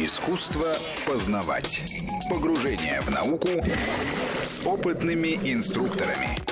[0.00, 0.76] Искусство
[1.08, 1.82] познавать.
[2.30, 3.48] Погружение в науку
[4.44, 6.47] с опытными инструкторами.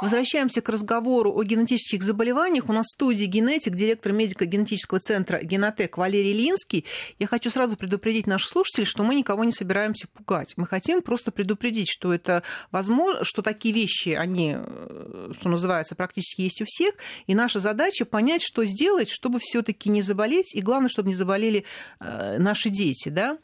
[0.00, 2.68] Возвращаемся к разговору о генетических заболеваниях.
[2.68, 6.86] У нас в студии генетик, директор медико-генетического центра Генотек Валерий Линский.
[7.18, 10.54] Я хочу сразу предупредить наших слушателей, что мы никого не собираемся пугать.
[10.56, 16.42] Мы хотим просто предупредить, что это возможно, что такие вещи, они, э, что называется, практически
[16.42, 16.94] есть у всех.
[17.26, 21.64] И наша задача понять, что сделать, чтобы все-таки не заболеть, и главное, чтобы не заболели
[22.00, 23.10] э, наши дети.
[23.10, 23.36] Да?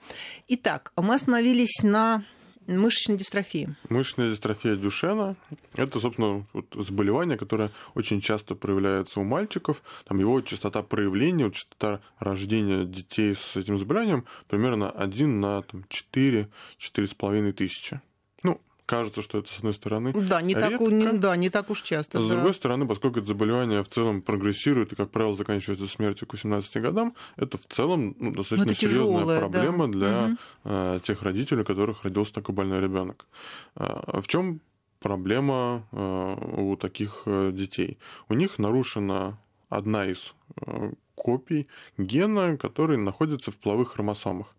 [0.48, 2.24] Итак, мы остановились на
[2.66, 3.76] Мышечная дистрофия.
[3.88, 5.36] Мышечная дистрофия Дюшена–
[5.74, 9.82] это, собственно, вот заболевание, которое очень часто проявляется у мальчиков.
[10.04, 15.84] Там его частота проявления, вот частота рождения детей с этим заболеванием примерно 1 на там,
[15.88, 18.00] 4-4,5 тысячи.
[18.42, 20.12] Ну, кажется, что это с одной стороны.
[20.14, 22.22] Да, не, так, не, да, не так уж часто.
[22.22, 22.34] С да.
[22.34, 26.76] другой стороны, поскольку это заболевание в целом прогрессирует и, как правило, заканчивается смертью к 18
[26.80, 29.92] годам, это в целом ну, достаточно это серьезная тяжелое, проблема да.
[29.92, 30.36] для угу.
[30.64, 33.26] э, тех родителей, у которых родился такой больной ребенок.
[33.74, 34.60] Э, в чем
[35.00, 37.98] проблема э, у таких э, детей?
[38.28, 41.66] У них нарушена одна из э, копий
[41.98, 44.55] гена, который находится в половых хромосомах.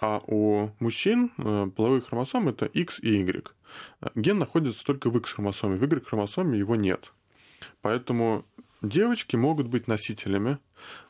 [0.00, 3.52] А у мужчин э, половые хромосомы это X и Y.
[4.14, 7.12] Ген находится только в X-хромосоме, в Y-хромосоме его нет.
[7.82, 8.44] Поэтому
[8.82, 10.58] девочки могут быть носителями,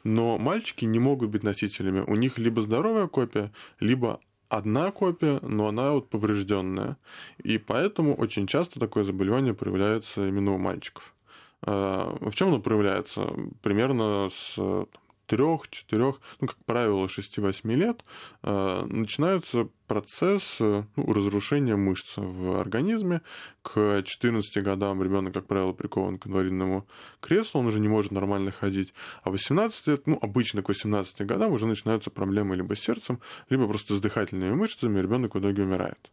[0.04, 2.00] но мальчики не могут быть носителями.
[2.00, 6.96] У них либо здоровая копия, либо одна копия, но она вот поврежденная.
[7.42, 11.14] И поэтому очень часто такое заболевание проявляется именно у мальчиков.
[11.62, 13.32] Э, в чем оно проявляется?
[13.62, 14.58] Примерно с
[15.26, 18.02] трех, четырех, ну, как правило, 6-8 лет
[18.42, 23.22] э, начинается процесс ну, разрушения мышц в организме.
[23.62, 26.86] К 14 годам ребенок, как правило, прикован к инвалидному
[27.20, 28.94] креслу, он уже не может нормально ходить.
[29.22, 33.66] А 18 лет, ну, обычно к 18 годам уже начинаются проблемы либо с сердцем, либо
[33.66, 36.10] просто с дыхательными мышцами, ребенок в итоге умирает.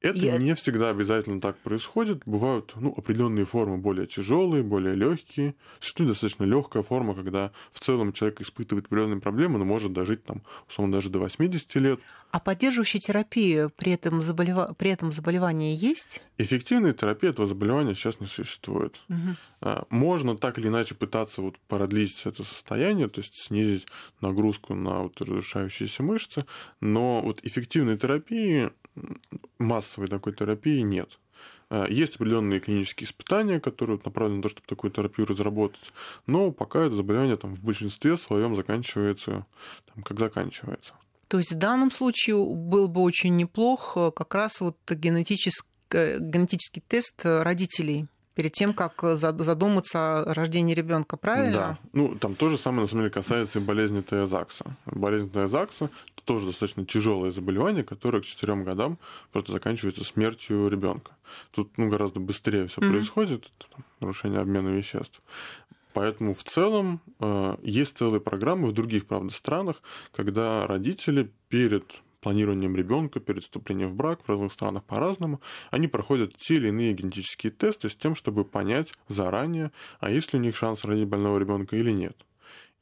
[0.00, 0.38] Это Я...
[0.38, 2.22] не всегда обязательно так происходит.
[2.24, 5.56] Бывают ну, определенные формы более тяжелые, более легкие.
[5.80, 10.42] Существует достаточно легкая форма, когда в целом человек испытывает определенные проблемы, но может дожить там,
[10.68, 12.00] условно, даже до 80 лет.
[12.30, 14.76] А поддерживающая терапия при этом, заболев...
[14.76, 16.22] при этом заболевании есть?
[16.36, 19.00] Эффективной терапии этого заболевания сейчас не существует.
[19.08, 19.86] Угу.
[19.90, 23.86] Можно так или иначе пытаться вот продлить это состояние, то есть снизить
[24.20, 26.44] нагрузку на вот разрушающиеся мышцы,
[26.80, 28.70] но вот эффективной терапии
[29.58, 31.18] массовой такой терапии нет.
[31.70, 35.92] Э, есть определенные клинические испытания, которые направлены на то, чтобы такую терапию разработать,
[36.26, 39.46] но пока это заболевание там, в большинстве своем заканчивается,
[39.94, 40.94] там, как заканчивается.
[41.28, 46.82] То есть в данном случае был бы очень неплох э, как раз вот генетический, генетический
[46.86, 48.06] тест родителей
[48.38, 51.52] перед тем, как задуматься о рождении ребенка, правильно?
[51.52, 51.78] Да.
[51.92, 54.64] Ну, там то же самое, на самом деле, касается и болезни Теозакса.
[54.86, 55.90] Болезнь Теозакса–
[56.28, 58.98] тоже достаточно тяжелое заболевание, которое к четырем годам
[59.32, 61.12] просто заканчивается смертью ребенка.
[61.52, 62.90] Тут ну, гораздо быстрее все mm-hmm.
[62.90, 65.22] происходит, там, нарушение обмена веществ.
[65.94, 69.82] Поэтому в целом э, есть целые программы в других, правда, странах,
[70.14, 75.40] когда родители перед планированием ребенка, перед вступлением в брак в разных странах по-разному,
[75.70, 80.38] они проходят те или иные генетические тесты с тем, чтобы понять заранее, а есть ли
[80.38, 82.16] у них шанс родить больного ребенка или нет.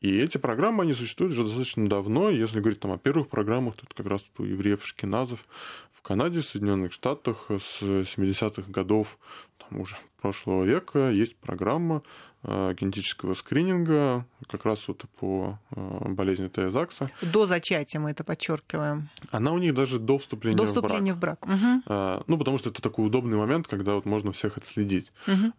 [0.01, 2.31] И эти программы, они существуют уже достаточно давно.
[2.31, 5.47] Если говорить там о первых программах, это как раз у евреев шкиназов
[5.91, 9.19] в Канаде, в Соединенных Штатах с 70-х годов
[9.59, 12.03] там, уже прошлого века есть программа
[12.49, 17.11] Э, генетического скрининга, как раз вот по э, болезни Теозакса.
[17.21, 19.09] До зачатия мы это подчеркиваем.
[19.33, 21.45] Она у них даже до вступления, до вступления в брак.
[21.45, 21.83] В брак.
[21.89, 22.25] Угу.
[22.29, 25.11] Ну, потому что это такой удобный момент, когда вот можно всех отследить.
[25.27, 25.53] Угу.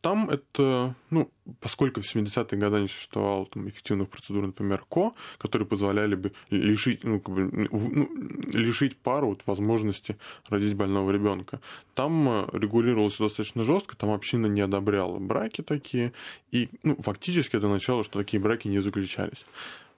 [0.00, 1.30] Там это, ну,
[1.60, 7.04] поскольку в 70-е годы не существовало там, эффективных процедур, например, КО, которые позволяли бы лишить,
[7.04, 8.08] ну, как бы, ну,
[8.52, 10.16] лишить пару вот, возможности
[10.48, 11.60] родить больного ребенка,
[11.94, 16.12] там регулировалось достаточно жестко, там община не одобряла браки такие,
[16.50, 19.44] и ну, фактически это означало, что такие браки не заключались.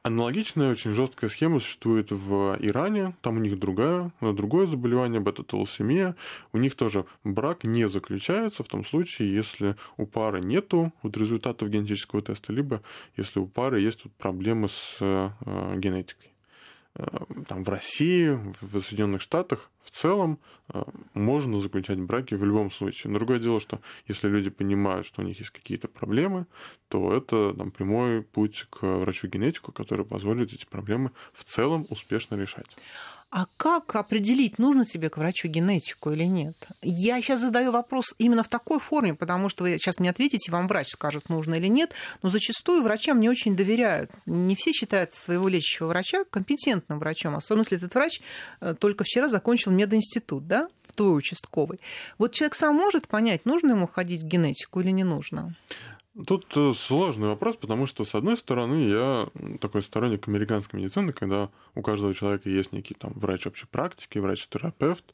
[0.02, 6.14] Аналогичная очень жесткая схема существует в Иране, там у них другая, другое заболевание, бета-талосемия.
[6.52, 11.68] У них тоже брак не заключается в том случае, если у пары нету вот результатов
[11.68, 12.80] генетического теста, либо
[13.16, 15.30] если у пары есть вот проблемы с э,
[15.76, 16.32] генетикой.
[16.98, 17.04] Э,
[17.46, 20.40] там, в России, в Соединенных Штатах в целом
[20.72, 20.82] э,
[21.14, 23.12] можно заключать браки в любом случае.
[23.12, 26.46] Другое дело, что если люди понимают, что у них есть какие-то проблемы,
[26.88, 32.76] то это там, прямой путь к врачу-генетику, который позволит эти проблемы в целом успешно решать.
[33.30, 36.56] А как определить, нужно тебе к врачу генетику или нет?
[36.80, 40.66] Я сейчас задаю вопрос именно в такой форме, потому что вы сейчас мне ответите, вам
[40.66, 41.92] врач скажет, нужно или нет,
[42.22, 44.10] но зачастую врачам не очень доверяют.
[44.24, 48.22] Не все считают своего лечащего врача компетентным врачом, особенно если этот врач
[48.60, 51.80] э, только вчера закончил мединститут, да, твой участковый.
[52.16, 55.54] Вот человек сам может понять, нужно ему ходить в генетику или не нужно?
[56.26, 59.28] Тут э, сложный вопрос, потому что, с одной стороны, я
[59.60, 65.04] такой сторонник американской медицины, когда у каждого человека есть некий там врач общей практики, врач-терапевт,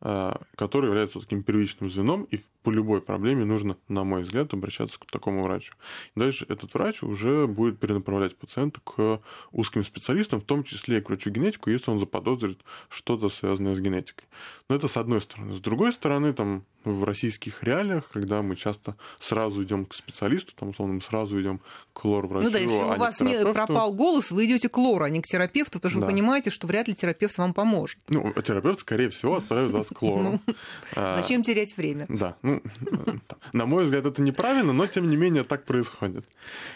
[0.00, 4.98] э, который является таким первичным звеном, и по любой проблеме нужно, на мой взгляд, обращаться
[4.98, 5.74] к такому врачу.
[6.16, 9.20] Дальше этот врач уже будет перенаправлять пациента к
[9.52, 14.26] узким специалистам, в том числе и к врачу-генетику, если он заподозрит что-то связанное с генетикой.
[14.70, 15.52] Но это с одной стороны.
[15.52, 20.70] С другой стороны, там в российских реалиях, когда мы часто сразу идем к специалисту, там,
[20.70, 21.60] условно, мы сразу идем
[21.92, 22.46] к лор-врачу.
[22.46, 25.20] Ну да, если а у вас не пропал голос, вы идете к лору, а не
[25.20, 26.06] к терапевту, потому что да.
[26.06, 27.98] вы понимаете, что вряд ли терапевт вам поможет.
[28.08, 30.40] Ну, терапевт, скорее всего, отправит вас к лору.
[30.54, 30.54] Ну,
[30.96, 32.06] а, зачем терять время?
[32.08, 32.62] Да, ну,
[33.52, 36.24] на мой взгляд, это неправильно, но тем не менее так происходит.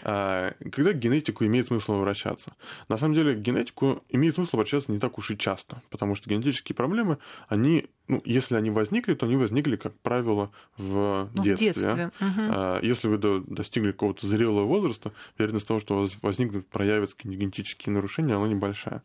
[0.03, 2.55] А, когда к генетику имеет смысл обращаться?
[2.89, 6.31] На самом деле, к генетику имеет смысл обращаться не так уж и часто, потому что
[6.31, 7.19] генетические проблемы,
[7.49, 11.73] они ну, если они возникли, то они возникли, как правило, в ну, детстве.
[11.73, 12.11] В детстве.
[12.21, 12.87] Угу.
[12.87, 18.35] Если вы достигли какого-то зрелого возраста, вероятность того, что у вас возникнут, проявятся генетические нарушения,
[18.35, 19.03] она небольшая.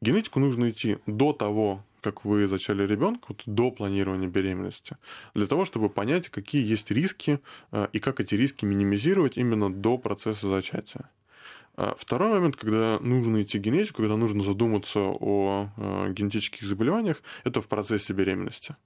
[0.00, 4.96] Генетику нужно идти до того, как вы зачали ребенка, вот до планирования беременности,
[5.34, 7.40] для того, чтобы понять, какие есть риски
[7.70, 11.08] а, и как эти риски минимизировать именно до процесса зачатия.
[11.76, 15.70] А второй момент, когда нужно идти генетику, когда нужно задуматься о
[16.10, 18.76] генетических заболеваниях, это в процессе беременности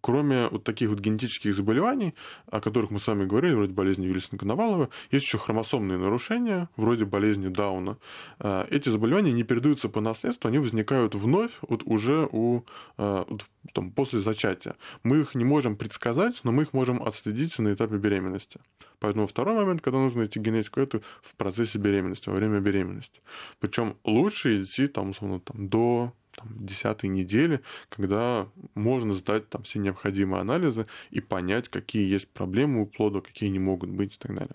[0.00, 2.14] кроме вот таких вот генетических заболеваний,
[2.50, 7.48] о которых мы с вами говорили, вроде болезни Вильсона-Коновалова, есть еще хромосомные нарушения, вроде болезни
[7.48, 7.98] Дауна.
[8.38, 12.64] А, эти заболевания не передаются по наследству, они возникают вновь вот уже у,
[12.96, 14.76] а, вот, там, после зачатия.
[15.02, 18.60] Мы их не можем предсказать, но мы их можем отследить на этапе беременности.
[19.00, 23.20] Поэтому второй момент, когда нужно идти генетику, это в процессе беременности, во время беременности.
[23.58, 29.78] Причем лучше идти там, условно, там, до там, десятой недели, когда можно сдать там все
[29.78, 34.34] необходимые анализы и понять, какие есть проблемы у плода, какие не могут быть и так
[34.34, 34.54] далее.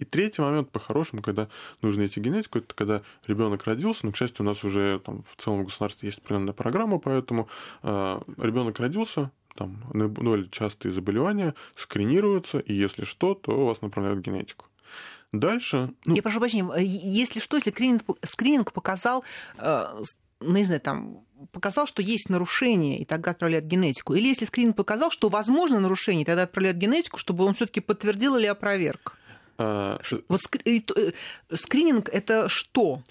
[0.00, 1.48] И третий момент по-хорошему, когда
[1.82, 5.36] нужно идти генетику, это когда ребенок родился, но, к счастью, у нас уже там, в
[5.36, 7.48] целом государстве есть определенная программа, поэтому
[7.82, 14.22] э, ребенок родился, там, наиболее частые заболевания скринируются, и если что, то вас направляют в
[14.22, 14.64] генетику.
[15.32, 15.92] Дальше...
[16.06, 16.14] Ну...
[16.16, 19.22] Я прошу прощения, э, если что, если скрининг, скрининг показал
[19.58, 20.02] э,
[20.40, 24.14] ну, не знаю, там, показал, что есть нарушение, и тогда отправляют генетику.
[24.14, 28.46] Или если скрининг показал, что возможно нарушение, тогда отправляют генетику, чтобы он все-таки подтвердил или
[28.46, 29.16] опроверг.
[29.62, 31.12] А, вот э,
[31.52, 33.02] скрининг это что?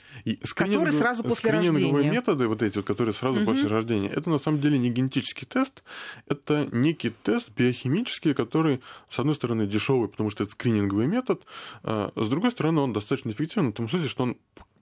[0.55, 2.11] Который сразу после скрининговые рождения.
[2.11, 3.51] методы, вот эти, вот, которые сразу угу.
[3.51, 5.83] после рождения, это на самом деле не генетический тест,
[6.27, 11.43] это некий тест биохимический, который, с одной стороны, дешевый, потому что это скрининговый метод,
[11.83, 14.37] а с другой стороны, он достаточно эффективен в том смысле, что он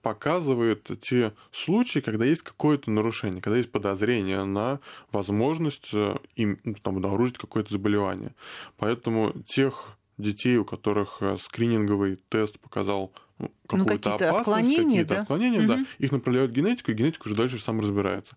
[0.08, 4.80] показывает те случаи, когда есть какое-то нарушение, когда есть подозрение на
[5.12, 8.34] возможность э, им ну, там, обнаружить какое-то заболевание.
[8.78, 15.14] Поэтому тех детей, у которых э, скрининговый тест показал ну, ну какую-то ну, опасность, какие-то
[15.14, 15.20] да?
[15.20, 15.68] отклонения, угу.
[15.68, 18.34] да, их направляют в генетику, и генетика уже дальше сам разбирается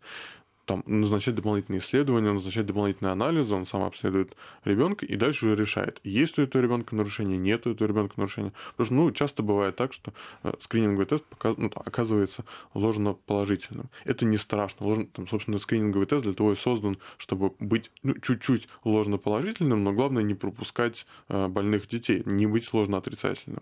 [0.72, 6.00] там, назначать дополнительные исследования, назначать дополнительные анализы, он сам обследует ребенка и дальше уже решает,
[6.06, 8.54] есть у этого ребенка нарушение, нет у этого ребенка нарушения.
[8.78, 10.14] Потому что ну, часто бывает так, что
[10.44, 11.58] э, скрининговый тест показ...
[11.58, 13.90] ну, оказывается ложно положительным.
[14.06, 14.86] Это не страшно.
[14.86, 19.84] Ложно, там, собственно, скрининговый тест для того и создан, чтобы быть ну, чуть-чуть ложно положительным,
[19.84, 23.62] но главное не пропускать э, больных детей, не быть ложно отрицательным.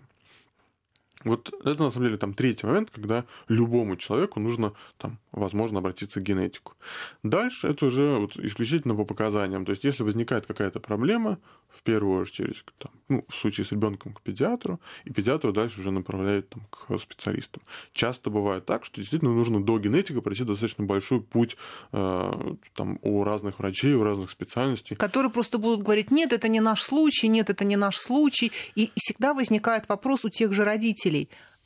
[1.24, 6.20] Вот это на самом деле там третий момент, когда любому человеку нужно, там, возможно, обратиться
[6.20, 6.74] к генетику.
[7.22, 9.64] Дальше это уже вот исключительно по показаниям.
[9.64, 14.12] То есть, если возникает какая-то проблема, в первую очередь, там, ну, в случае с ребенком
[14.12, 17.62] к педиатру, и педиатр дальше уже направляет там, к специалистам.
[17.92, 21.56] Часто бывает так, что действительно нужно до генетика пройти достаточно большой путь
[21.92, 24.96] э, там, у разных врачей, у разных специальностей.
[24.96, 28.52] Которые просто будут говорить, нет, это не наш случай, нет, это не наш случай.
[28.74, 31.09] И всегда возникает вопрос у тех же родителей,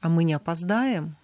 [0.00, 1.16] а мы не опоздаем?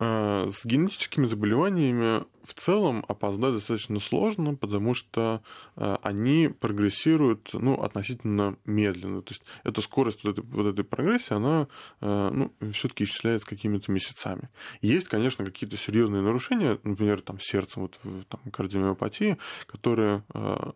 [0.00, 5.40] А, с генетическими заболеваниями в целом опоздать достаточно сложно, потому что
[5.76, 9.22] а, они прогрессируют ну, относительно медленно.
[9.22, 11.68] То есть эта скорость вот этой, вот этой прогрессии, она
[12.00, 14.50] а, ну, все-таки исчисляется какими-то месяцами.
[14.82, 20.24] Есть, конечно, какие-то серьезные нарушения, например, там, сердцем, вот, там, кардиомиопатии, которые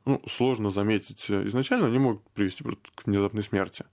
[0.04, 3.84] ну, сложно заметить изначально, они могут привести к внезапной смерти.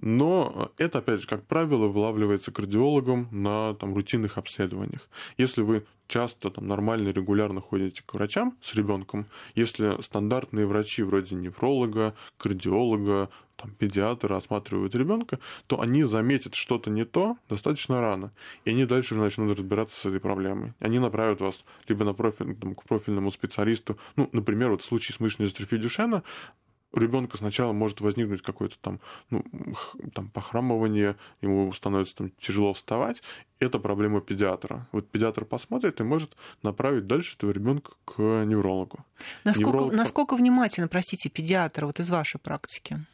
[0.00, 5.08] Но это, опять же, как правило, вылавливается кардиологом на там, рутинных обследованиях.
[5.36, 11.34] Если вы часто там, нормально, регулярно ходите к врачам с ребенком, если стандартные врачи вроде
[11.36, 18.32] невролога, кардиолога, там, педиатры осматривают ребенка, то они заметят что-то не то достаточно рано,
[18.64, 20.72] и они дальше уже начнут разбираться с этой проблемой.
[20.80, 25.14] Они направят вас либо на профиль, там, к профильному специалисту, ну, например, вот в случае
[25.14, 26.22] с мышечной дистрофией Дюшена
[26.92, 29.44] у ребенка сначала может возникнуть какое-то там, ну,
[30.12, 33.22] там похрамывание, ему становится там, тяжело вставать.
[33.58, 34.88] Это проблема педиатра.
[34.92, 39.04] Вот педиатр посмотрит и может направить дальше этого ребенка к неврологу.
[39.44, 39.92] Насколько, Невролог...
[39.92, 43.04] насколько внимательно, простите, педиатр вот из вашей практики?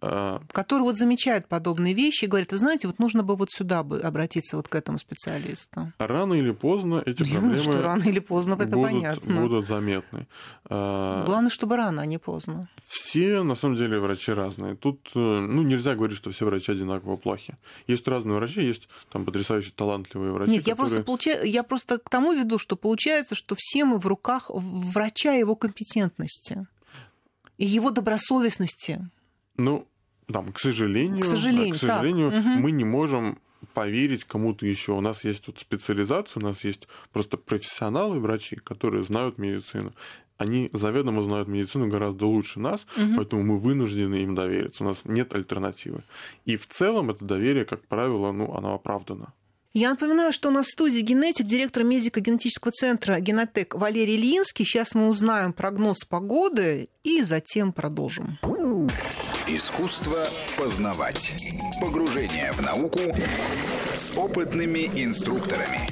[0.00, 3.82] А, который вот замечает подобные вещи и говорит, вы знаете, вот нужно бы вот сюда
[3.82, 5.92] бы обратиться вот к этому специалисту.
[5.98, 9.40] Рано или поздно эти проблемы что рано или поздно, это будут, понятно.
[9.40, 10.26] будут заметны.
[10.66, 12.68] А, Главное, чтобы рано, а не поздно.
[12.86, 14.76] Все, на самом деле, врачи разные.
[14.76, 17.56] Тут э, ну, нельзя говорить, что все врачи одинаково плохи.
[17.86, 20.52] Есть разные врачи, есть там потрясающие талантливые врачи.
[20.52, 20.72] Нет, которые...
[20.72, 24.50] я, просто получаю, я просто к тому веду, что получается, что все мы в руках
[24.50, 26.66] врача его компетентности
[27.58, 29.08] и его добросовестности.
[29.56, 29.86] Ну,
[30.30, 32.44] там, к сожалению, к сожалению, к сожалению так.
[32.44, 33.38] мы не можем
[33.74, 34.92] поверить кому-то еще.
[34.92, 39.92] У нас есть тут специализация, у нас есть просто профессионалы, врачи, которые знают медицину.
[40.38, 43.16] Они заведомо знают медицину гораздо лучше нас, угу.
[43.16, 44.82] поэтому мы вынуждены им довериться.
[44.82, 46.02] У нас нет альтернативы.
[46.44, 49.32] И в целом это доверие, как правило, ну, оно оправдано.
[49.72, 54.66] Я напоминаю, что у нас в студии генетик, директор медико-генетического центра Генотек Валерий Ильинский.
[54.66, 58.38] Сейчас мы узнаем прогноз погоды и затем продолжим.
[59.54, 61.34] Искусство познавать.
[61.78, 63.00] Погружение в науку
[63.94, 65.90] с опытными инструкторами.